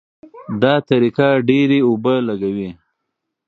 دا 0.61 0.73
طریقه 0.89 1.27
ډېرې 1.49 1.79
اوبه 1.87 2.15
لګوي. 2.27 2.69